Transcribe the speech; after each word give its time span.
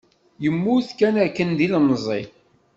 Yemmut 0.43 0.87
kanakken 0.99 1.49
d 1.57 1.59
ilemẓi. 1.65 2.21